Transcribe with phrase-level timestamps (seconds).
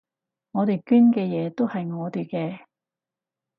[0.53, 2.65] 我哋捐嘅嘢都係我哋嘅